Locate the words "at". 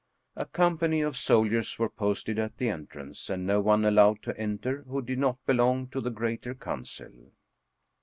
2.39-2.57